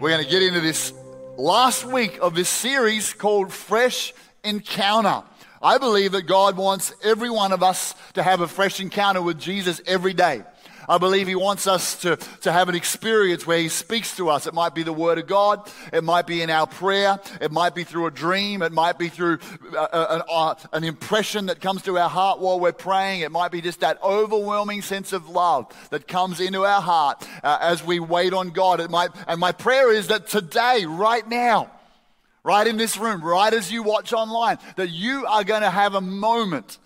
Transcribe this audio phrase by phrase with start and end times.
[0.00, 0.94] We're going to get into this
[1.36, 5.22] last week of this series called Fresh Encounter.
[5.60, 9.38] I believe that God wants every one of us to have a fresh encounter with
[9.38, 10.42] Jesus every day.
[10.90, 14.48] I believe He wants us to, to have an experience where He speaks to us.
[14.48, 15.70] It might be the Word of God.
[15.92, 17.20] It might be in our prayer.
[17.40, 18.60] It might be through a dream.
[18.60, 19.38] It might be through
[19.72, 23.20] uh, an, uh, an impression that comes to our heart while we're praying.
[23.20, 27.58] It might be just that overwhelming sense of love that comes into our heart uh,
[27.60, 28.80] as we wait on God.
[28.80, 31.70] It might, and my prayer is that today, right now,
[32.42, 35.94] right in this room, right as you watch online, that you are going to have
[35.94, 36.78] a moment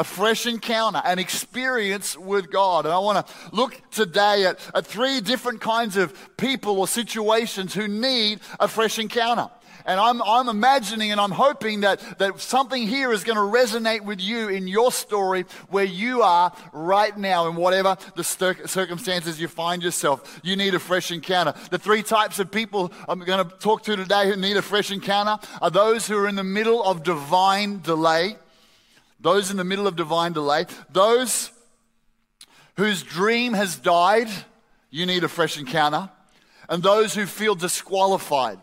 [0.00, 2.86] a fresh encounter, an experience with God.
[2.86, 7.74] And I want to look today at, at three different kinds of people or situations
[7.74, 9.50] who need a fresh encounter.
[9.84, 14.02] And I'm, I'm imagining and I'm hoping that, that something here is going to resonate
[14.02, 19.48] with you in your story where you are right now, in whatever the circumstances you
[19.48, 20.40] find yourself.
[20.42, 21.52] You need a fresh encounter.
[21.70, 24.90] The three types of people I'm going to talk to today who need a fresh
[24.90, 28.36] encounter are those who are in the middle of divine delay
[29.20, 31.50] those in the middle of divine delay, those
[32.76, 34.28] whose dream has died,
[34.90, 36.10] you need a fresh encounter,
[36.68, 38.58] and those who feel disqualified,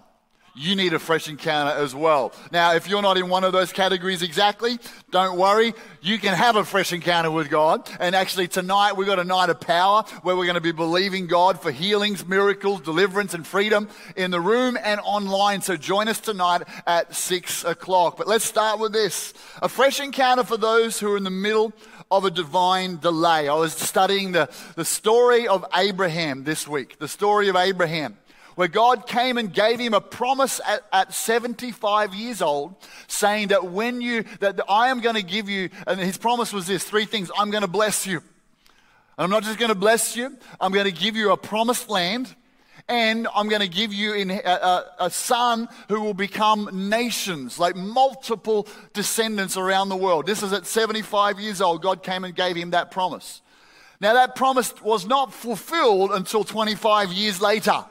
[0.58, 2.34] you need a fresh encounter as well.
[2.52, 4.80] Now, if you're not in one of those categories exactly,
[5.12, 5.76] don't worry.
[6.02, 7.88] You can have a fresh encounter with God.
[8.00, 11.28] And actually, tonight we've got a night of power where we're going to be believing
[11.28, 15.62] God for healings, miracles, deliverance, and freedom in the room and online.
[15.62, 18.18] So join us tonight at six o'clock.
[18.18, 21.72] But let's start with this a fresh encounter for those who are in the middle
[22.10, 23.48] of a divine delay.
[23.48, 28.18] I was studying the, the story of Abraham this week, the story of Abraham
[28.58, 32.74] where God came and gave him a promise at, at 75 years old,
[33.06, 36.66] saying that when you, that I am going to give you, and his promise was
[36.66, 38.18] this three things I'm going to bless you.
[38.18, 41.88] And I'm not just going to bless you, I'm going to give you a promised
[41.88, 42.36] land
[42.90, 47.60] and I'm going to give you in a, a, a, son who will become nations,
[47.60, 50.26] like multiple descendants around the world.
[50.26, 51.84] This is at 75 years old.
[51.84, 53.44] God came and gave him that promise.
[54.00, 57.86] Now, that promise was not fulfilled until 25 years later.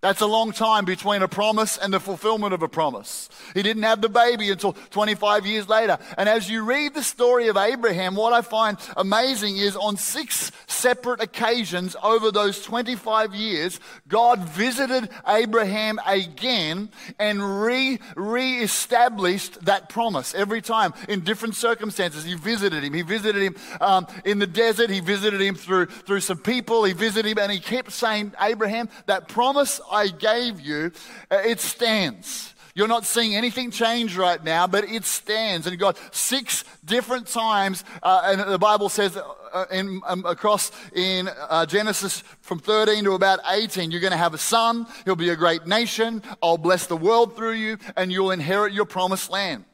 [0.00, 3.28] That's a long time between a promise and the fulfillment of a promise.
[3.52, 5.98] He didn't have the baby until 25 years later.
[6.16, 10.52] And as you read the story of Abraham, what I find amazing is on six
[10.66, 13.78] separate occasions over those 25 years,
[14.08, 16.88] God visited Abraham again
[17.18, 22.24] and re, re-established that promise every time in different circumstances.
[22.24, 22.94] He visited him.
[22.94, 24.88] He visited him um, in the desert.
[24.88, 26.84] He visited him through, through some people.
[26.84, 30.92] He visited him and he kept saying, Abraham, that promise I gave you,
[31.30, 32.54] uh, it stands.
[32.74, 35.66] You're not seeing anything change right now, but it stands.
[35.66, 41.28] And God, six different times, uh, and the Bible says uh, in, um, across in
[41.28, 44.86] uh, Genesis from 13 to about 18, you're going to have a son.
[45.04, 46.22] He'll be a great nation.
[46.42, 49.64] I'll bless the world through you, and you'll inherit your promised land.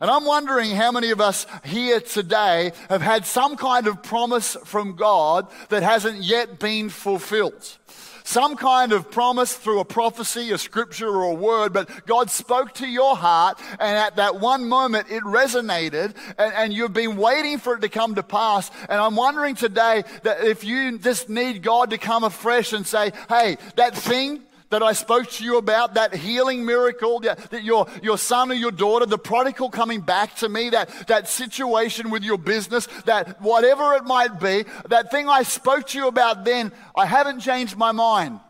[0.00, 4.56] And I'm wondering how many of us here today have had some kind of promise
[4.64, 7.78] from God that hasn't yet been fulfilled
[8.24, 12.72] some kind of promise through a prophecy, a scripture, or a word, but God spoke
[12.74, 17.58] to your heart, and at that one moment it resonated, and, and you've been waiting
[17.58, 18.70] for it to come to pass.
[18.88, 23.12] And I'm wondering today that if you just need God to come afresh and say,
[23.28, 24.42] hey, that thing,
[24.74, 28.54] that I spoke to you about, that healing miracle, that, that your, your son or
[28.54, 33.40] your daughter, the prodigal coming back to me, that, that situation with your business, that
[33.40, 37.76] whatever it might be, that thing I spoke to you about then, I haven't changed
[37.76, 38.40] my mind.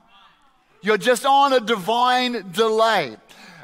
[0.81, 3.19] You're just on a divine delay.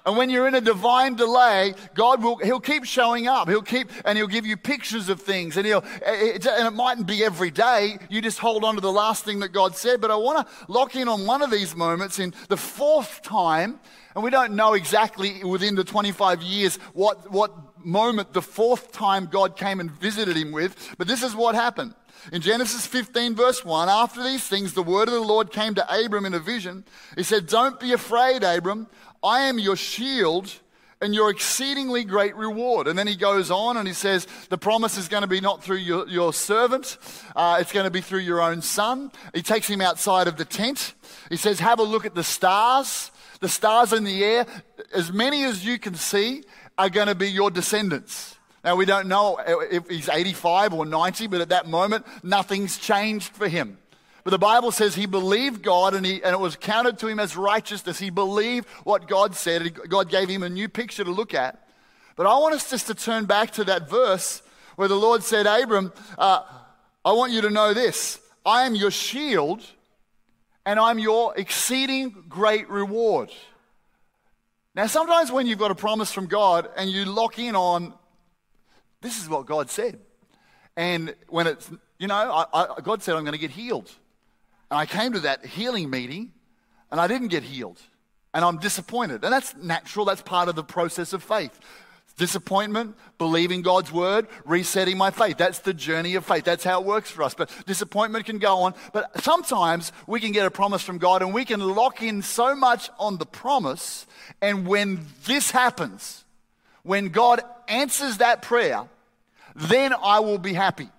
[0.06, 3.48] And when you're in a divine delay, God will, he'll keep showing up.
[3.48, 5.56] He'll keep, and he'll give you pictures of things.
[5.56, 7.98] And he'll, it, and it mightn't be every day.
[8.08, 10.00] You just hold on to the last thing that God said.
[10.00, 13.80] But I want to lock in on one of these moments in the fourth time.
[14.14, 17.52] And we don't know exactly within the 25 years what, what
[17.84, 20.94] moment the fourth time God came and visited him with.
[20.98, 21.94] But this is what happened.
[22.32, 26.04] In Genesis 15, verse 1, after these things, the word of the Lord came to
[26.04, 26.84] Abram in a vision.
[27.16, 28.88] He said, Don't be afraid, Abram.
[29.22, 30.52] I am your shield
[31.02, 32.86] and your exceedingly great reward.
[32.86, 35.62] And then he goes on and he says, The promise is going to be not
[35.62, 36.98] through your, your servant,
[37.34, 39.10] uh, it's going to be through your own son.
[39.34, 40.94] He takes him outside of the tent.
[41.28, 43.10] He says, Have a look at the stars.
[43.40, 44.46] The stars in the air,
[44.92, 46.44] as many as you can see,
[46.76, 48.36] are going to be your descendants.
[48.62, 53.32] Now, we don't know if he's 85 or 90, but at that moment, nothing's changed
[53.34, 53.78] for him.
[54.24, 57.18] But the Bible says he believed God and, he, and it was counted to him
[57.18, 57.98] as righteousness.
[57.98, 59.74] He believed what God said.
[59.88, 61.66] God gave him a new picture to look at.
[62.16, 64.42] But I want us just to turn back to that verse
[64.76, 66.42] where the Lord said, Abram, uh,
[67.04, 69.64] I want you to know this I am your shield
[70.66, 73.30] and I'm your exceeding great reward.
[74.74, 77.92] Now, sometimes when you've got a promise from God and you lock in on,
[79.00, 79.98] this is what God said.
[80.76, 83.90] And when it's, you know, I, I, God said, I'm going to get healed.
[84.70, 86.32] And I came to that healing meeting
[86.90, 87.80] and I didn't get healed.
[88.32, 89.24] And I'm disappointed.
[89.24, 91.58] And that's natural, that's part of the process of faith.
[92.16, 95.38] Disappointment, believing God's word, resetting my faith.
[95.38, 96.44] That's the journey of faith.
[96.44, 97.34] That's how it works for us.
[97.34, 98.74] But disappointment can go on.
[98.92, 102.54] But sometimes we can get a promise from God and we can lock in so
[102.54, 104.06] much on the promise.
[104.42, 106.24] And when this happens,
[106.82, 108.84] when God answers that prayer,
[109.56, 110.90] then I will be happy.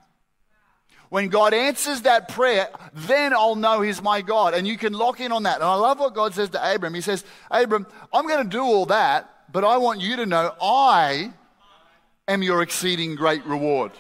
[1.12, 4.54] When God answers that prayer, then I'll know He's my God.
[4.54, 5.56] And you can lock in on that.
[5.56, 6.94] And I love what God says to Abram.
[6.94, 10.56] He says, Abram, I'm going to do all that, but I want you to know
[10.62, 11.34] I
[12.30, 13.92] am your exceeding great reward.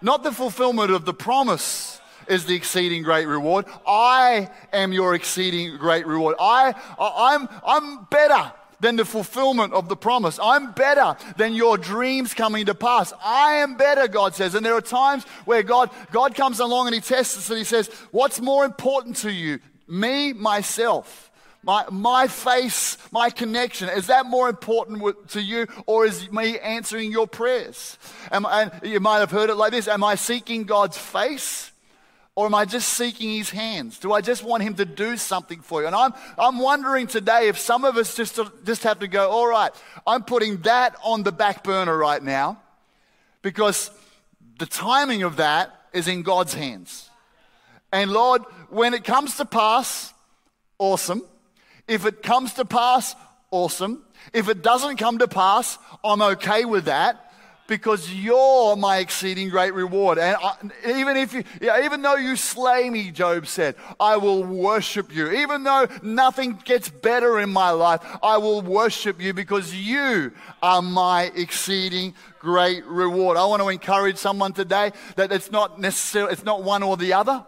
[0.00, 3.66] Not the fulfillment of the promise is the exceeding great reward.
[3.86, 6.36] I am your exceeding great reward.
[6.40, 8.50] I, I'm, I'm better
[8.80, 10.38] than the fulfillment of the promise.
[10.42, 13.12] I'm better than your dreams coming to pass.
[13.24, 14.54] I am better, God says.
[14.54, 17.64] And there are times where God, God comes along and He tests us and He
[17.64, 19.60] says, What's more important to you?
[19.88, 21.30] Me, myself.
[21.62, 27.10] My, my face, my connection, is that more important to you or is me answering
[27.10, 27.98] your prayers?
[28.30, 31.72] Am, and you might have heard it like this Am I seeking God's face
[32.36, 33.98] or am I just seeking his hands?
[33.98, 35.86] Do I just want him to do something for you?
[35.86, 39.48] And I'm, I'm wondering today if some of us just, just have to go, all
[39.48, 39.72] right,
[40.06, 42.60] I'm putting that on the back burner right now
[43.40, 43.90] because
[44.58, 47.08] the timing of that is in God's hands.
[47.90, 50.12] And Lord, when it comes to pass,
[50.78, 51.22] awesome.
[51.88, 53.16] If it comes to pass,
[53.50, 54.02] awesome.
[54.34, 57.25] If it doesn't come to pass, I'm okay with that
[57.66, 60.18] because you're my exceeding great reward.
[60.18, 60.54] And I,
[60.98, 65.30] even if you, yeah, even though you slay me, Job said, I will worship you.
[65.30, 70.32] Even though nothing gets better in my life, I will worship you because you
[70.62, 73.36] are my exceeding great reward.
[73.36, 77.12] I want to encourage someone today that it's not necessarily, it's not one or the
[77.12, 77.44] other.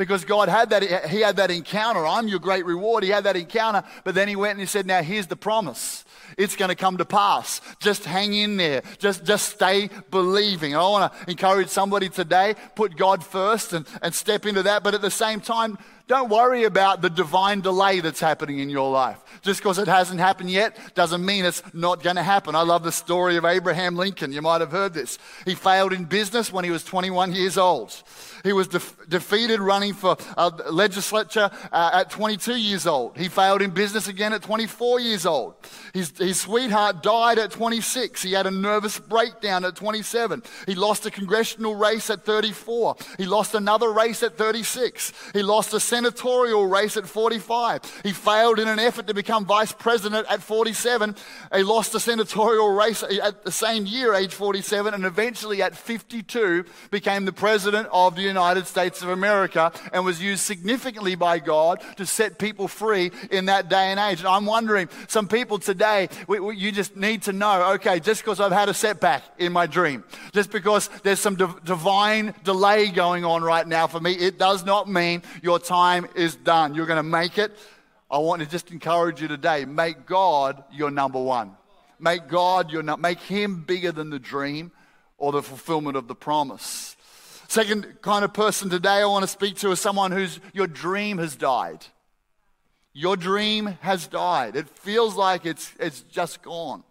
[0.00, 2.06] Because God had that, he had that encounter.
[2.06, 3.04] I'm your great reward.
[3.04, 6.06] He had that encounter, but then he went and he said, Now here's the promise.
[6.38, 7.60] It's going to come to pass.
[7.80, 8.80] Just hang in there.
[8.98, 10.74] Just, just stay believing.
[10.74, 14.82] I want to encourage somebody today, put God first and, and step into that.
[14.82, 15.76] But at the same time,
[16.06, 19.18] don't worry about the divine delay that's happening in your life.
[19.42, 22.56] Just because it hasn't happened yet doesn't mean it's not going to happen.
[22.56, 24.32] I love the story of Abraham Lincoln.
[24.32, 25.18] You might have heard this.
[25.44, 28.02] He failed in business when he was 21 years old.
[28.42, 33.16] He was de- defeated running for uh, legislature uh, at 22 years old.
[33.16, 35.54] He failed in business again at 24 years old.
[35.92, 38.22] His, his sweetheart died at 26.
[38.22, 40.42] He had a nervous breakdown at 27.
[40.66, 42.96] He lost a congressional race at 34.
[43.18, 45.12] He lost another race at 36.
[45.32, 48.00] He lost a senatorial race at 45.
[48.02, 51.14] He failed in an effort to become vice president at 47.
[51.54, 56.64] He lost a senatorial race at the same year, age 47, and eventually at 52
[56.90, 61.82] became the president of the United States of America and was used significantly by God
[61.96, 64.20] to set people free in that day and age.
[64.20, 68.22] And I'm wondering, some people today, we, we, you just need to know, okay, just
[68.22, 72.88] because I've had a setback in my dream, just because there's some div- divine delay
[72.88, 76.74] going on right now for me, it does not mean your time time is done.
[76.74, 77.56] You're going to make it.
[78.10, 81.56] I want to just encourage you today make God your number one.
[81.98, 84.72] Make God your number, make Him bigger than the dream
[85.18, 86.96] or the fulfillment of the promise.
[87.50, 91.18] Second kind of person today I want to speak to is someone whose your dream
[91.18, 91.84] has died.
[92.92, 94.54] Your dream has died.
[94.54, 96.84] It feels like it's, it's just gone.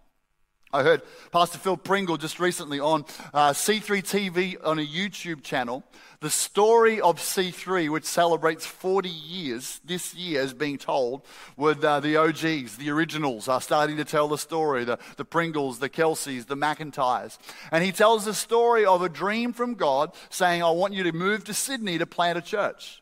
[0.72, 5.84] I heard Pastor Phil Pringle just recently on uh, C3 TV on a YouTube channel.
[6.20, 11.26] The story of C3, which celebrates 40 years this year, is being told
[11.58, 15.80] with uh, the OGs, the originals, are starting to tell the story the, the Pringles,
[15.80, 17.40] the Kelseys, the McIntyres.
[17.72, 21.12] And he tells the story of a dream from God saying, I want you to
[21.12, 23.02] move to Sydney to plant a church.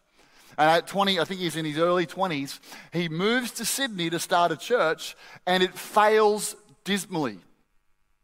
[0.57, 2.59] And at 20, I think he's in his early 20s,
[2.93, 6.55] he moves to Sydney to start a church and it fails
[6.85, 7.39] dismally.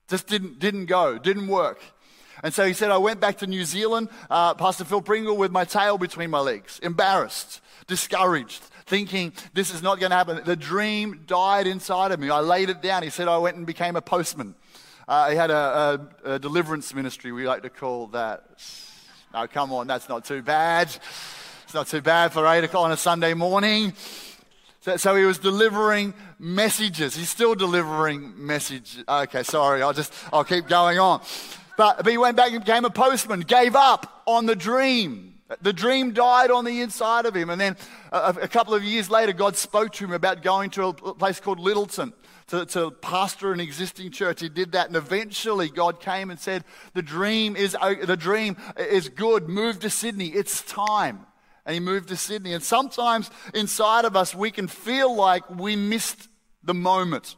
[0.07, 1.81] Just didn't, didn't go, didn't work.
[2.43, 5.51] And so he said, I went back to New Zealand, uh, Pastor Phil Pringle, with
[5.51, 10.41] my tail between my legs, embarrassed, discouraged, thinking this is not going to happen.
[10.43, 12.29] The dream died inside of me.
[12.29, 13.03] I laid it down.
[13.03, 14.55] He said, I went and became a postman.
[15.07, 18.43] Uh, he had a, a, a deliverance ministry, we like to call that.
[19.33, 20.87] No, come on, that's not too bad.
[21.63, 23.93] It's not too bad for 8 o'clock on a Sunday morning.
[24.83, 27.15] So, so, he was delivering messages.
[27.15, 29.01] He's still delivering messages.
[29.07, 29.81] Okay, sorry.
[29.81, 31.21] I'll just, I'll keep going on.
[31.77, 35.35] But, but he went back and became a postman, gave up on the dream.
[35.61, 37.49] The dream died on the inside of him.
[37.49, 37.77] And then
[38.11, 41.39] a, a, couple of years later, God spoke to him about going to a place
[41.39, 42.11] called Littleton
[42.47, 44.41] to, to pastor an existing church.
[44.41, 44.87] He did that.
[44.87, 49.47] And eventually, God came and said, The dream is, the dream is good.
[49.47, 50.27] Move to Sydney.
[50.27, 51.25] It's time.
[51.65, 52.53] And he moved to Sydney.
[52.53, 56.27] And sometimes inside of us, we can feel like we missed
[56.63, 57.35] the moment.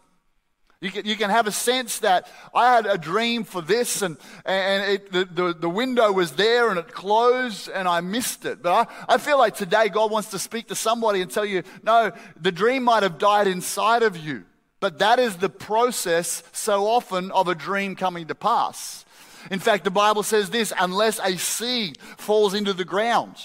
[0.82, 4.18] You can, you can have a sense that I had a dream for this, and,
[4.46, 8.62] and it, the, the, the, window was there and it closed, and I missed it.
[8.62, 11.64] But I, I feel like today God wants to speak to somebody and tell you
[11.82, 14.44] no, the dream might have died inside of you,
[14.80, 19.06] but that is the process so often of a dream coming to pass.
[19.50, 23.38] In fact, the Bible says this unless a seed falls into the ground,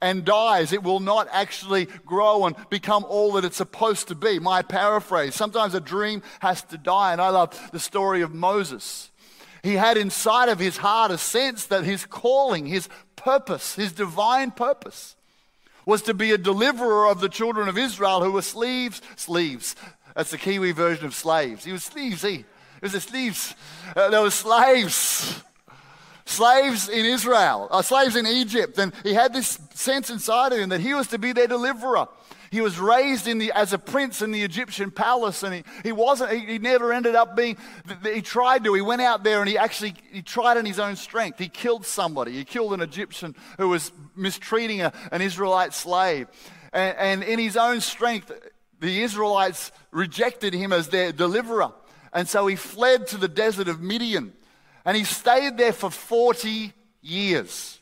[0.00, 4.38] and dies, it will not actually grow and become all that it's supposed to be.
[4.38, 5.34] My paraphrase.
[5.34, 7.12] Sometimes a dream has to die.
[7.12, 9.10] And I love the story of Moses.
[9.62, 14.50] He had inside of his heart a sense that his calling, his purpose, his divine
[14.50, 15.16] purpose,
[15.84, 19.02] was to be a deliverer of the children of Israel who were slaves.
[19.16, 19.76] Slaves.
[20.14, 21.64] That's the Kiwi version of slaves.
[21.64, 22.10] He was he.
[22.12, 22.44] It
[22.82, 23.54] was the slaves.
[23.94, 25.42] Uh, they were slaves
[26.30, 28.78] slaves in Israel, uh, slaves in Egypt.
[28.78, 32.06] And he had this sense inside of him that he was to be their deliverer.
[32.50, 35.92] He was raised in the, as a prince in the Egyptian palace, and he, he
[35.92, 37.56] wasn't, he, he never ended up being,
[38.02, 38.74] he tried to.
[38.74, 41.38] He went out there and he actually, he tried in his own strength.
[41.38, 42.32] He killed somebody.
[42.32, 46.26] He killed an Egyptian who was mistreating a, an Israelite slave.
[46.72, 48.32] And, and in his own strength,
[48.80, 51.72] the Israelites rejected him as their deliverer.
[52.12, 54.32] And so he fled to the desert of Midian.
[54.84, 56.72] And he stayed there for 40
[57.02, 57.78] years.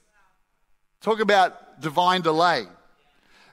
[1.01, 2.67] Talk about divine delay.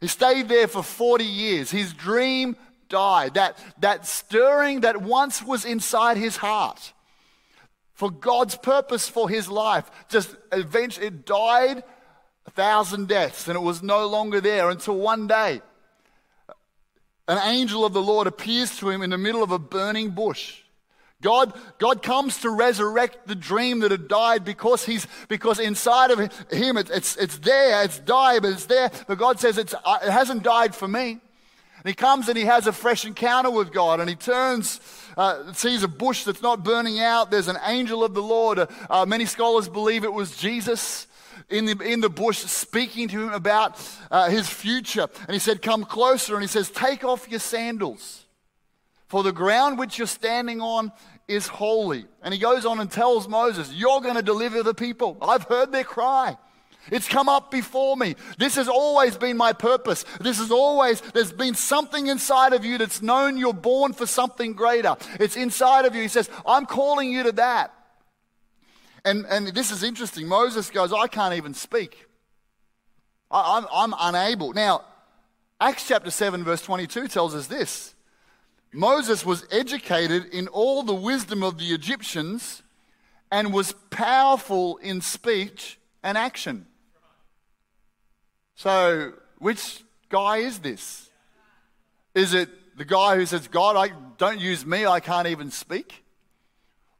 [0.02, 1.72] He stayed there for 40 years.
[1.72, 2.56] His dream
[2.90, 3.36] died.
[3.36, 6.94] That, that stirring that once was inside his heart
[7.94, 11.82] for God's purpose for his life just eventually it died
[12.46, 15.62] a thousand deaths and it was no longer there until one day
[17.28, 20.62] an angel of the Lord appears to him in the middle of a burning bush.
[21.22, 26.20] God, God comes to resurrect the dream that had died because he's because inside of
[26.52, 28.92] him it, it's, it's there, it's died, but it's there.
[29.08, 31.12] But God says it's, uh, it hasn't died for me.
[31.12, 34.82] And he comes and he has a fresh encounter with God, and he turns,
[35.18, 37.32] uh, sees a bush that's not burning out.
[37.32, 38.60] There's an angel of the Lord.
[38.60, 41.08] Uh, uh many scholars believe it was Jesus
[41.50, 43.82] in the, in the bush speaking to him about
[44.12, 45.08] uh, his future.
[45.22, 46.34] And he said, Come closer.
[46.34, 48.25] And he says, Take off your sandals.
[49.16, 50.92] For the ground which you're standing on
[51.26, 52.04] is holy.
[52.22, 55.18] And he goes on and tells Moses, You're going to deliver the people.
[55.22, 56.38] I've heard their cry.
[56.92, 58.18] It's come up before me.
[58.38, 60.04] This has always been my purpose.
[60.20, 64.52] This has always, there's been something inside of you that's known you're born for something
[64.52, 64.98] greater.
[65.18, 66.02] It's inside of you.
[66.02, 67.74] He says, I'm calling you to that.
[69.06, 70.28] And, and this is interesting.
[70.28, 72.06] Moses goes, I can't even speak.
[73.32, 74.52] I, I'm, I'm unable.
[74.52, 74.84] Now,
[75.62, 77.95] Acts chapter 7, verse 22 tells us this
[78.76, 82.62] Moses was educated in all the wisdom of the Egyptians
[83.32, 86.66] and was powerful in speech and action.
[88.56, 91.10] So, which guy is this?
[92.14, 96.04] Is it the guy who says, God, I, don't use me, I can't even speak?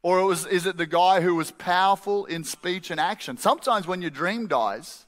[0.02, 3.36] Or was, is it the guy who was powerful in speech and action?
[3.36, 5.04] Sometimes when your dream dies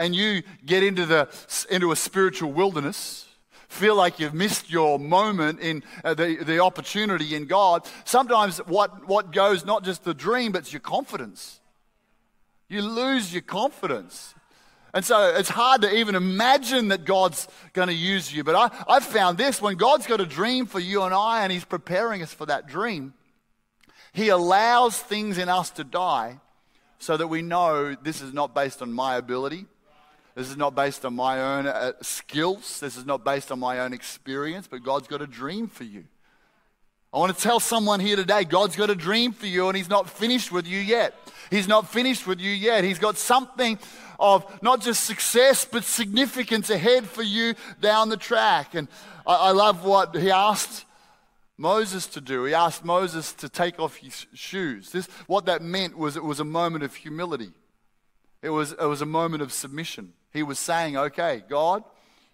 [0.00, 1.28] and you get into, the,
[1.70, 3.28] into a spiritual wilderness,
[3.72, 9.08] feel like you've missed your moment in uh, the, the opportunity in God, sometimes what,
[9.08, 11.60] what goes, not just the dream, but it's your confidence.
[12.68, 14.34] You lose your confidence.
[14.94, 18.44] And so it's hard to even imagine that God's going to use you.
[18.44, 21.50] But I, I've found this when God's got a dream for you and I, and
[21.50, 23.14] He's preparing us for that dream,
[24.12, 26.40] He allows things in us to die
[26.98, 29.64] so that we know this is not based on my ability,
[30.34, 32.80] this is not based on my own uh, skills.
[32.80, 36.04] This is not based on my own experience, but God's got a dream for you.
[37.12, 39.90] I want to tell someone here today God's got a dream for you and He's
[39.90, 41.14] not finished with you yet.
[41.50, 42.84] He's not finished with you yet.
[42.84, 43.78] He's got something
[44.18, 48.74] of not just success, but significance ahead for you down the track.
[48.74, 48.88] And
[49.26, 50.86] I, I love what He asked
[51.58, 52.44] Moses to do.
[52.44, 54.90] He asked Moses to take off his shoes.
[54.90, 57.52] This, what that meant was it was a moment of humility,
[58.42, 60.12] it was, it was a moment of submission.
[60.32, 61.84] He was saying, okay, God,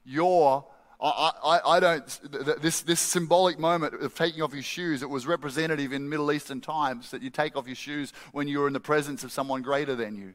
[0.04, 0.64] you're,
[1.00, 5.26] I, I, I don't, this, this symbolic moment of taking off your shoes, it was
[5.26, 8.80] representative in Middle Eastern times that you take off your shoes when you're in the
[8.80, 10.34] presence of someone greater than you.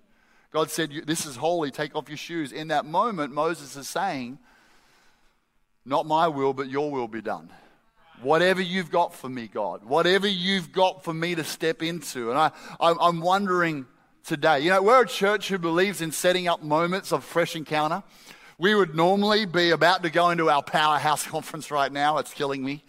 [0.52, 2.52] God said, This is holy, take off your shoes.
[2.52, 4.38] In that moment, Moses is saying,
[5.86, 7.50] Not my will, but your will be done.
[8.22, 12.30] Whatever you've got for me, God, whatever you've got for me to step into.
[12.30, 13.88] And I, I'm wondering
[14.24, 14.62] today.
[14.62, 18.04] You know, we're a church who believes in setting up moments of fresh encounter.
[18.58, 22.18] We would normally be about to go into our powerhouse conference right now.
[22.20, 22.84] It's killing me.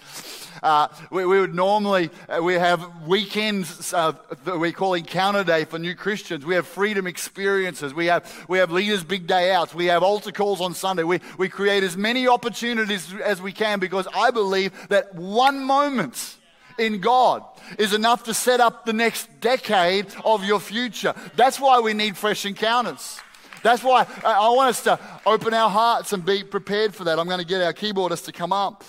[0.63, 4.13] Uh, we, we, would normally, uh, we have weekends uh,
[4.45, 6.47] that we call Encounter Day for new Christians.
[6.47, 7.93] We have freedom experiences.
[7.93, 9.75] We have, we have leaders' big day outs.
[9.75, 11.03] We have altar calls on Sunday.
[11.03, 16.37] We, we create as many opportunities as we can because I believe that one moment
[16.79, 17.45] in God
[17.79, 21.15] is enough to set up the next decade of your future.
[21.37, 23.21] That's why we need fresh encounters.
[23.63, 27.19] That's why I want us to open our hearts and be prepared for that.
[27.19, 28.85] I'm going to get our keyboardist to come up.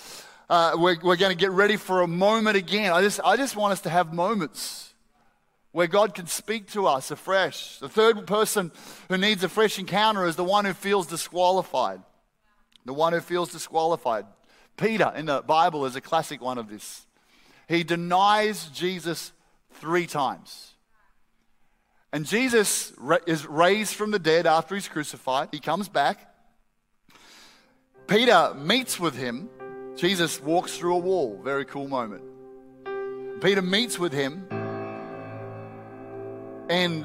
[0.50, 2.92] Uh, we're, we're going to get ready for a moment again.
[2.92, 4.94] I just, I just want us to have moments
[5.72, 7.78] where God can speak to us afresh.
[7.78, 8.70] The third person
[9.08, 12.00] who needs a fresh encounter is the one who feels disqualified.
[12.84, 14.26] The one who feels disqualified.
[14.76, 17.06] Peter in the Bible is a classic one of this.
[17.68, 19.32] He denies Jesus
[19.72, 20.74] three times.
[22.12, 22.92] And Jesus
[23.26, 25.48] is raised from the dead after he's crucified.
[25.52, 26.32] He comes back.
[28.06, 29.50] Peter meets with him.
[29.96, 31.40] Jesus walks through a wall.
[31.42, 32.22] Very cool moment.
[33.40, 34.46] Peter meets with him.
[36.70, 37.04] And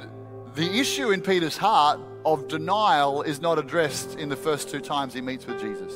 [0.56, 5.14] the issue in Peter's heart of denial is not addressed in the first two times
[5.14, 5.94] he meets with Jesus.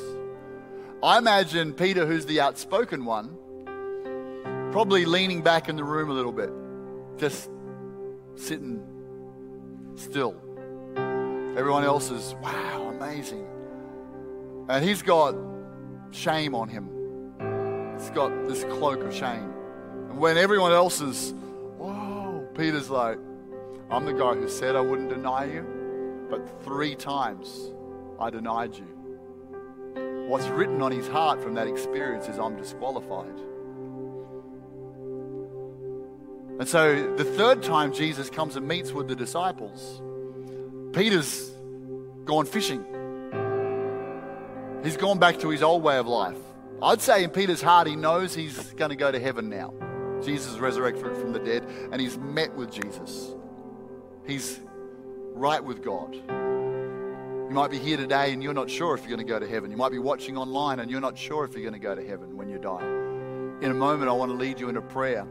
[1.02, 3.36] I imagine Peter, who's the outspoken one,
[4.72, 6.50] probably leaning back in the room a little bit,
[7.18, 7.50] just
[8.34, 8.82] sitting
[9.94, 10.36] still.
[11.56, 13.46] Everyone else is, wow, amazing.
[14.68, 15.34] And he's got
[16.10, 16.90] shame on him.
[17.98, 19.52] He's got this cloak of shame.
[20.10, 21.32] And when everyone else is,
[21.78, 23.18] whoa, Peter's like,
[23.90, 27.72] I'm the guy who said I wouldn't deny you, but three times
[28.18, 28.86] I denied you.
[30.28, 33.40] What's written on his heart from that experience is I'm disqualified.
[36.58, 40.00] And so the third time Jesus comes and meets with the disciples,
[40.94, 41.50] Peter's
[42.24, 42.84] gone fishing.
[44.82, 46.38] He's gone back to his old way of life.
[46.82, 49.74] I'd say in Peter's heart, he knows he's going to go to heaven now.
[50.22, 53.34] Jesus resurrected from the dead, and he's met with Jesus.
[54.26, 54.60] He's
[55.34, 56.14] right with God.
[56.14, 59.46] You might be here today and you're not sure if you're going to go to
[59.46, 59.70] heaven.
[59.70, 62.04] You might be watching online and you're not sure if you're going to go to
[62.04, 62.82] heaven when you die.
[63.62, 65.26] In a moment, I want to lead you in a prayer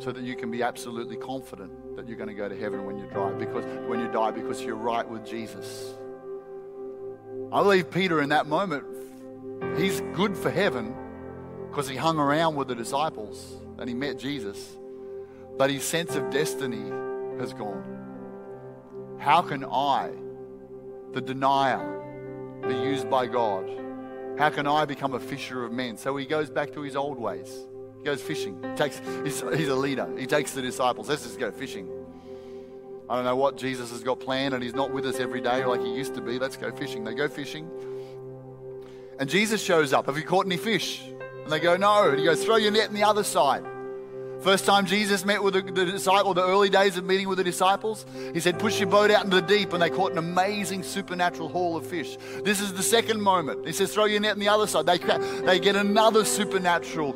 [0.00, 2.98] so that you can be absolutely confident that you're going to go to heaven when
[2.98, 5.94] you die because when you die because you're right with Jesus.
[7.52, 8.84] I believe Peter in that moment
[9.76, 10.94] he's good for heaven
[11.68, 14.76] because he hung around with the disciples and he met Jesus.
[15.56, 16.90] But his sense of destiny
[17.38, 19.18] has gone.
[19.18, 20.10] How can I,
[21.12, 21.98] the denier,
[22.66, 23.70] be used by God?
[24.38, 25.98] How can I become a fisher of men?
[25.98, 27.66] So he goes back to his old ways.
[28.00, 28.56] He goes fishing.
[28.62, 30.08] He takes, he's, he's a leader.
[30.18, 31.10] He takes the disciples.
[31.10, 31.86] Let's just go fishing.
[33.10, 35.66] I don't know what Jesus has got planned, and he's not with us every day
[35.66, 36.38] like he used to be.
[36.38, 37.04] Let's go fishing.
[37.04, 37.70] They go fishing.
[39.18, 40.06] And Jesus shows up.
[40.06, 41.02] Have you caught any fish?
[41.42, 42.08] And they go, No.
[42.08, 43.66] And he goes, Throw your net in the other side.
[44.40, 47.44] First time Jesus met with the, the disciple, the early days of meeting with the
[47.44, 50.82] disciples, he said, Push your boat out into the deep, and they caught an amazing
[50.84, 52.16] supernatural haul of fish.
[52.44, 53.66] This is the second moment.
[53.66, 54.86] He says, Throw your net on the other side.
[54.86, 54.96] They,
[55.44, 57.12] they get another supernatural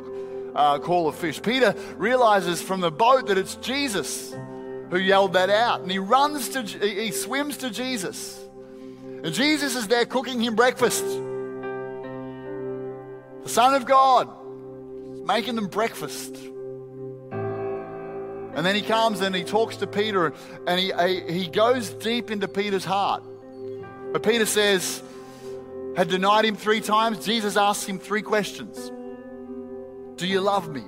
[0.55, 1.41] uh, call of fish.
[1.41, 4.33] Peter realizes from the boat that it's Jesus
[4.89, 5.81] who yelled that out.
[5.81, 8.41] And he runs to, he swims to Jesus.
[9.23, 11.03] And Jesus is there cooking him breakfast.
[13.43, 14.29] The Son of God
[15.25, 16.35] making them breakfast.
[18.55, 20.33] And then he comes and he talks to Peter
[20.65, 20.93] and he,
[21.31, 23.23] he goes deep into Peter's heart.
[24.13, 25.03] But Peter says,
[25.97, 27.25] had denied him three times.
[27.25, 28.91] Jesus asks him three questions.
[30.15, 30.83] Do you love me?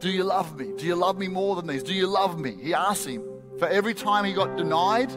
[0.00, 0.72] Do you love me?
[0.76, 1.82] Do you love me more than these?
[1.82, 2.56] Do you love me?
[2.60, 3.24] He asks him.
[3.58, 5.10] For every time he got denied,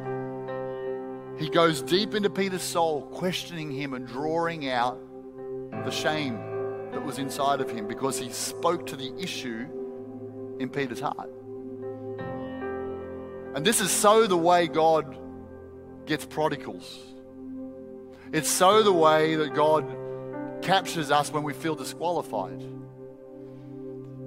[1.39, 4.99] he goes deep into Peter's soul, questioning him and drawing out
[5.85, 6.35] the shame
[6.91, 9.65] that was inside of him because he spoke to the issue
[10.59, 11.29] in Peter's heart.
[13.55, 15.17] And this is so the way God
[16.05, 16.99] gets prodigals.
[18.31, 19.85] It's so the way that God
[20.63, 22.63] captures us when we feel disqualified.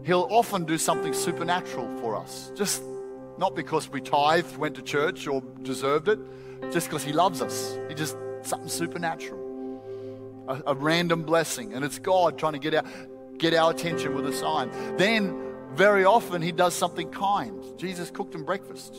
[0.04, 2.82] He'll often do something supernatural for us, just
[3.38, 6.18] not because we tithed, went to church, or deserved it,
[6.72, 7.76] just because He loves us.
[7.88, 9.40] He just something supernatural,
[10.48, 12.84] a, a random blessing, and it's God trying to get our
[13.38, 14.70] get our attention with a sign.
[14.96, 17.62] Then, very often, He does something kind.
[17.76, 18.94] Jesus cooked him breakfast.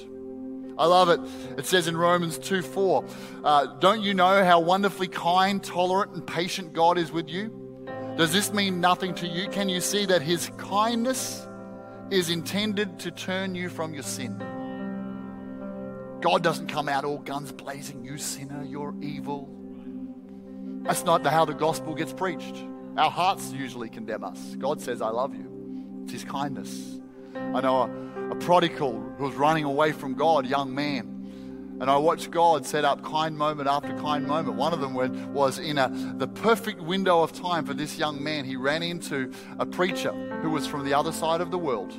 [0.79, 1.19] I love it.
[1.57, 3.05] It says in Romans 2 4,
[3.43, 7.85] uh, Don't you know how wonderfully kind, tolerant, and patient God is with you?
[8.17, 9.47] Does this mean nothing to you?
[9.49, 11.47] Can you see that His kindness
[12.09, 14.37] is intended to turn you from your sin?
[16.21, 19.49] God doesn't come out all guns blazing, you sinner, you're evil.
[20.83, 22.55] That's not how the gospel gets preached.
[22.97, 24.55] Our hearts usually condemn us.
[24.55, 26.01] God says, I love you.
[26.03, 26.99] It's His kindness.
[27.55, 31.17] I know a, a prodigal who was running away from God, young man.
[31.79, 34.57] And I watched God set up kind moment after kind moment.
[34.57, 34.95] One of them
[35.33, 38.45] was in a, the perfect window of time for this young man.
[38.45, 41.93] He ran into a preacher who was from the other side of the world,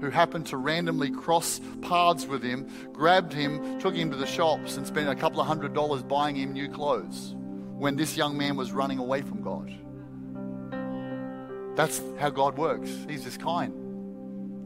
[0.00, 4.78] who happened to randomly cross paths with him, grabbed him, took him to the shops,
[4.78, 7.34] and spent a couple of hundred dollars buying him new clothes
[7.76, 9.70] when this young man was running away from God.
[11.76, 12.90] That's how God works.
[13.06, 13.89] He's just kind.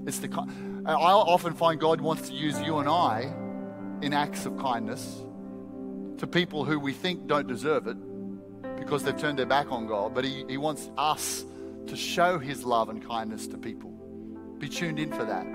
[0.07, 0.29] It's the
[0.87, 3.33] I often find God wants to use you and I
[4.03, 5.23] in acts of kindness
[6.19, 7.97] to people who we think don't deserve it
[8.77, 10.15] because they've turned their back on God.
[10.15, 11.45] But He, he wants us
[11.87, 13.91] to show His love and kindness to people.
[14.59, 15.47] Be tuned in for that.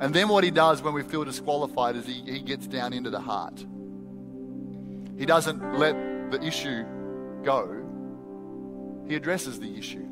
[0.00, 3.10] And then what He does when we feel disqualified is He, he gets down into
[3.10, 3.64] the heart.
[5.18, 6.84] He doesn't let the issue
[7.44, 7.84] go,
[9.06, 10.06] He addresses the issue.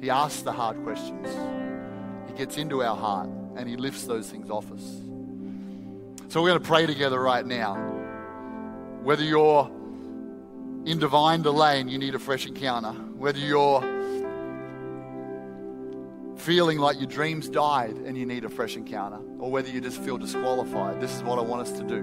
[0.00, 1.28] He asks the hard questions.
[2.36, 5.00] Gets into our heart and He lifts those things off us.
[6.28, 7.76] So we're going to pray together right now.
[9.02, 9.70] Whether you're
[10.84, 13.80] in divine delay and you need a fresh encounter, whether you're
[16.36, 20.00] feeling like your dreams died and you need a fresh encounter, or whether you just
[20.02, 21.98] feel disqualified, this is what I want us to do.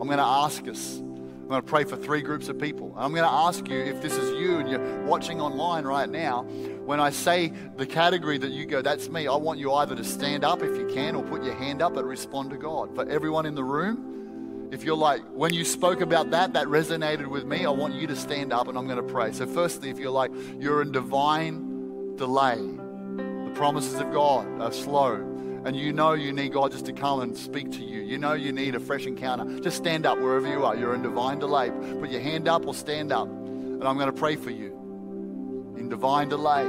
[0.00, 1.00] I'm going to ask us
[1.44, 2.94] I'm going to pray for three groups of people.
[2.96, 6.44] I'm going to ask you if this is you and you're watching online right now.
[6.86, 10.04] When I say the category that you go, that's me, I want you either to
[10.04, 12.94] stand up if you can or put your hand up and respond to God.
[12.94, 17.26] For everyone in the room, if you're like, when you spoke about that, that resonated
[17.26, 19.32] with me, I want you to stand up and I'm going to pray.
[19.32, 25.33] So, firstly, if you're like, you're in divine delay, the promises of God are slow
[25.64, 28.34] and you know you need God just to come and speak to you, you know
[28.34, 30.76] you need a fresh encounter, just stand up wherever you are.
[30.76, 31.70] You're in divine delay.
[31.70, 35.74] Put your hand up or stand up, and I'm going to pray for you.
[35.78, 36.64] In divine delay,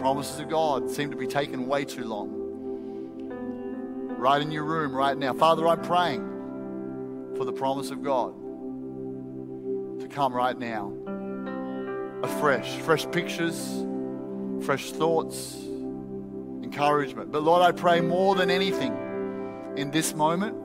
[0.00, 2.32] promises of God seem to be taken way too long.
[4.18, 5.32] Right in your room right now.
[5.34, 8.34] Father, I'm praying for the promise of God
[10.00, 10.92] to come right now.
[12.22, 13.84] Afresh, fresh pictures,
[14.64, 15.65] fresh thoughts
[16.66, 17.30] encouragement.
[17.30, 18.92] But Lord, I pray more than anything
[19.76, 20.56] in this moment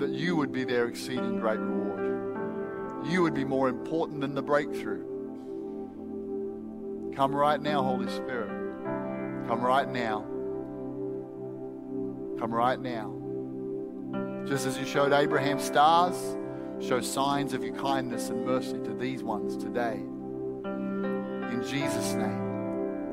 [0.00, 3.06] that you would be their exceeding great reward.
[3.06, 5.04] You would be more important than the breakthrough.
[7.14, 8.48] Come right now, Holy Spirit.
[9.48, 10.20] Come right now.
[12.38, 13.16] Come right now.
[14.46, 16.36] Just as you showed Abraham stars,
[16.80, 19.94] show signs of your kindness and mercy to these ones today.
[20.64, 22.49] In Jesus' name.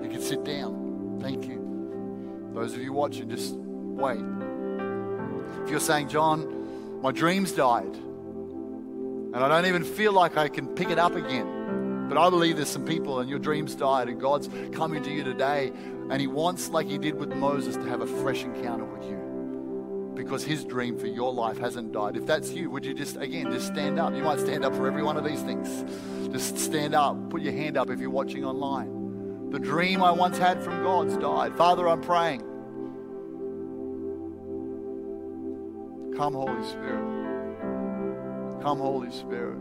[0.07, 1.19] You can sit down.
[1.21, 2.51] Thank you.
[2.53, 4.23] Those of you watching, just wait.
[5.65, 10.65] If you're saying, John, my dreams died, and I don't even feel like I can
[10.65, 12.07] pick it up again.
[12.07, 15.25] But I believe there's some people and your dreams died, and God's coming to you
[15.25, 15.73] today,
[16.09, 19.17] and He wants, like He did with Moses, to have a fresh encounter with you
[20.15, 22.17] because his dream for your life hasn't died.
[22.17, 24.15] If that's you, would you just, again, just stand up?
[24.15, 25.85] You might stand up for every one of these things.
[26.33, 27.29] Just stand up.
[27.29, 28.96] Put your hand up if you're watching online.
[29.49, 31.55] The dream I once had from God's died.
[31.55, 32.41] Father, I'm praying.
[36.17, 38.61] Come, Holy Spirit.
[38.61, 39.57] Come, Holy Spirit.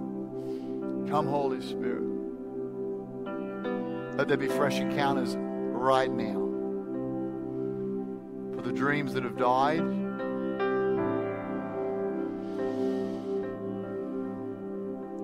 [1.09, 2.03] Come, Holy Spirit.
[4.17, 6.43] Let there be fresh encounters right now.
[8.57, 9.85] For the dreams that have died,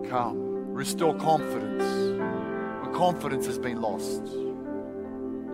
[0.09, 0.73] come.
[0.73, 1.83] Restore confidence
[2.85, 4.42] when confidence has been lost.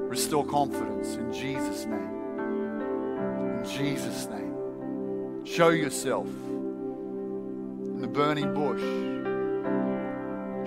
[0.09, 2.39] Restore confidence in Jesus' name.
[3.59, 5.45] In Jesus' name.
[5.45, 8.81] Show yourself in the burning bush.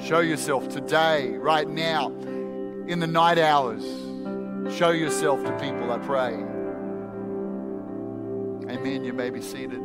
[0.07, 2.09] Show yourself today, right now,
[2.87, 3.83] in the night hours.
[4.75, 6.33] Show yourself to people, I pray.
[8.71, 9.03] Amen.
[9.03, 9.81] You may be seated.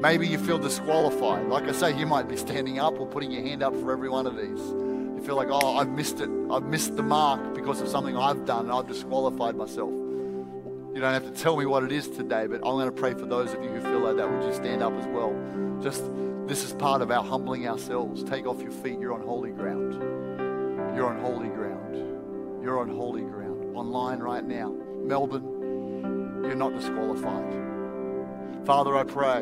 [0.00, 1.48] Maybe you feel disqualified.
[1.48, 4.10] Like I say, you might be standing up or putting your hand up for every
[4.10, 4.60] one of these
[5.26, 6.30] feel like, oh, I've missed it.
[6.50, 9.90] I've missed the mark because of something I've done and I've disqualified myself.
[9.90, 13.12] You don't have to tell me what it is today, but I'm going to pray
[13.12, 14.30] for those of you who feel like that.
[14.30, 15.34] Would you stand up as well?
[15.82, 16.04] Just
[16.46, 18.22] this is part of our humbling ourselves.
[18.22, 19.00] Take off your feet.
[19.00, 19.94] You're on holy ground.
[20.94, 22.62] You're on holy ground.
[22.62, 23.76] You're on holy ground.
[23.76, 24.72] Online right now.
[25.02, 27.52] Melbourne, you're not disqualified.
[28.64, 29.40] Father, I pray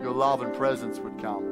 [0.00, 1.49] your love and presence would come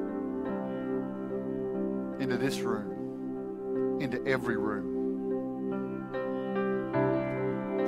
[2.20, 4.98] into this room, into every room.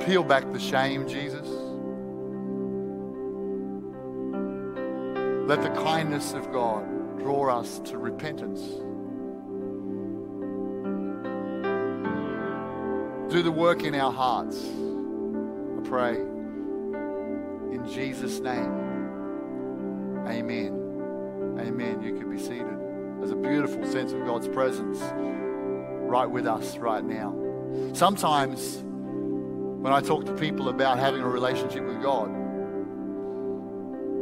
[0.05, 1.47] Peel back the shame, Jesus.
[5.47, 6.85] Let the kindness of God
[7.19, 8.61] draw us to repentance.
[13.31, 14.57] Do the work in our hearts.
[14.57, 18.71] I pray in Jesus' name.
[20.27, 21.57] Amen.
[21.59, 22.01] Amen.
[22.01, 22.80] You can be seated.
[23.21, 24.99] There's a beautiful sense of God's presence
[26.09, 27.35] right with us right now.
[27.93, 32.29] Sometimes when I talk to people about having a relationship with God,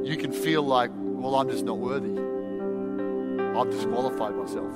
[0.05, 2.11] you can feel like, well, I'm just not worthy.
[3.57, 4.73] I've disqualified myself.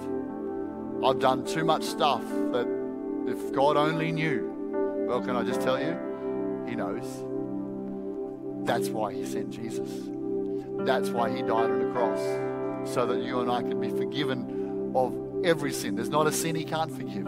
[1.03, 2.67] I've done too much stuff that
[3.27, 5.97] if God only knew, well, can I just tell you?
[6.65, 7.25] He knows.
[8.65, 9.89] That's why He sent Jesus.
[10.79, 12.19] That's why He died on the cross,
[12.85, 15.95] so that you and I can be forgiven of every sin.
[15.95, 17.25] There's not a sin He can't forgive.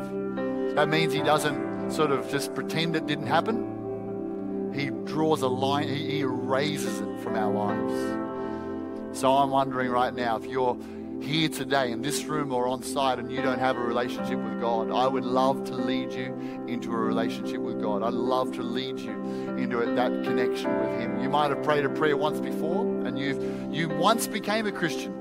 [0.75, 4.71] That means He doesn't sort of just pretend it didn't happen.
[4.73, 9.17] He draws a line, He, erases it from our lives.
[9.19, 10.77] So I'm wondering right now if you're
[11.21, 14.59] here today in this room or on site and you don't have a relationship with
[14.59, 16.33] God, I would love to lead you
[16.67, 18.03] into a relationship with God.
[18.03, 19.13] I'd love to lead you
[19.57, 21.21] into that connection with Him.
[21.21, 25.13] You might have prayed a prayer once before and you've you once became a Christian,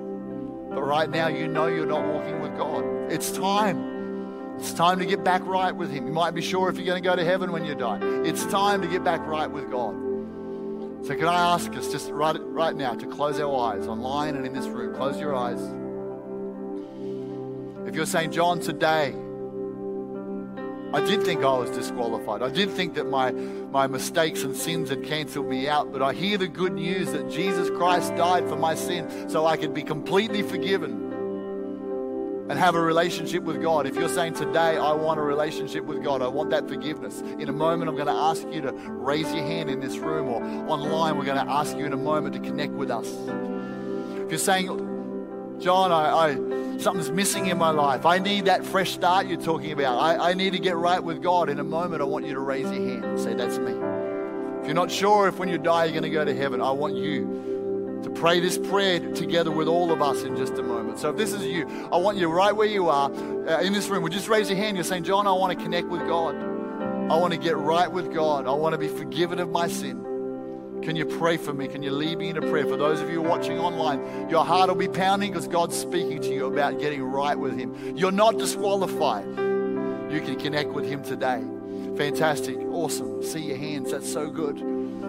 [0.75, 2.85] but right now you know you're not walking with God.
[3.11, 4.57] It's time.
[4.59, 6.07] It's time to get back right with Him.
[6.07, 7.99] You might be sure if you're going to go to heaven when you die.
[8.25, 9.95] It's time to get back right with God.
[11.07, 14.47] So, can I ask us just right, right now to close our eyes online and
[14.47, 14.95] in this room?
[14.95, 15.61] Close your eyes.
[17.87, 19.15] If you're saying, John, today,
[20.95, 22.41] I did think I was disqualified.
[22.41, 26.13] I did think that my, my mistakes and sins had canceled me out, but I
[26.13, 29.83] hear the good news that Jesus Christ died for my sin so I could be
[29.83, 31.13] completely forgiven
[32.49, 33.89] and have a relationship with God.
[33.89, 37.49] If you're saying today, I want a relationship with God, I want that forgiveness, in
[37.49, 40.45] a moment I'm going to ask you to raise your hand in this room or
[40.71, 43.09] online, we're going to ask you in a moment to connect with us.
[44.23, 44.69] If you're saying,
[45.59, 46.35] John, I, I,
[46.81, 48.07] something's missing in my life.
[48.07, 49.99] I need that fresh start you're talking about.
[49.99, 51.49] I, I need to get right with God.
[51.49, 53.73] In a moment, I want you to raise your hand and say, That's me.
[54.61, 56.71] If you're not sure if when you die you're going to go to heaven, I
[56.71, 60.99] want you to pray this prayer together with all of us in just a moment.
[60.99, 63.89] So if this is you, I want you right where you are uh, in this
[63.89, 64.03] room.
[64.03, 64.77] Would just raise your hand.
[64.77, 66.35] You're saying, John, I want to connect with God.
[66.35, 68.47] I want to get right with God.
[68.47, 70.14] I want to be forgiven of my sin.
[70.85, 71.67] Can you pray for me?
[71.67, 72.67] Can you lead me in a prayer?
[72.67, 76.29] For those of you watching online, your heart will be pounding because God's speaking to
[76.29, 77.97] you about getting right with Him.
[77.97, 79.25] You're not disqualified.
[79.27, 81.43] You can connect with Him today.
[81.97, 82.59] Fantastic.
[82.59, 83.23] Awesome.
[83.23, 83.93] See your hands.
[83.93, 84.59] That's so good.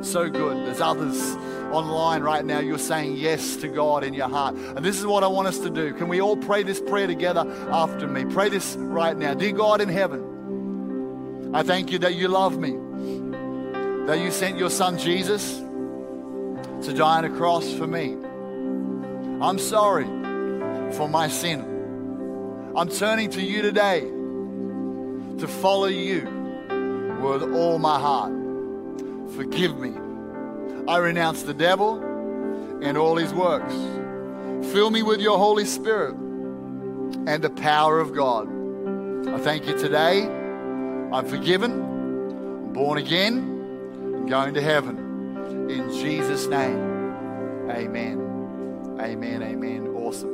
[0.01, 0.65] So good.
[0.65, 1.35] There's others
[1.73, 2.59] online right now.
[2.59, 4.55] You're saying yes to God in your heart.
[4.55, 5.93] And this is what I want us to do.
[5.93, 8.23] Can we all pray this prayer together after me?
[8.23, 9.33] Pray this right now.
[9.33, 12.71] Dear God in heaven, I thank you that you love me,
[14.05, 15.64] that you sent your son Jesus
[16.85, 18.15] to die on a cross for me.
[19.41, 20.05] I'm sorry
[20.93, 22.73] for my sin.
[22.75, 26.21] I'm turning to you today to follow you
[27.21, 28.31] with all my heart.
[29.35, 29.93] Forgive me.
[30.87, 31.99] I renounce the devil
[32.83, 33.73] and all his works.
[34.71, 38.47] Fill me with your Holy Spirit and the power of God.
[39.27, 40.21] I thank you today.
[40.21, 45.04] I'm forgiven, I'm born again, and going to heaven.
[45.69, 46.79] In Jesus' name,
[47.69, 48.97] amen.
[48.99, 49.87] Amen, amen.
[49.95, 50.33] Awesome.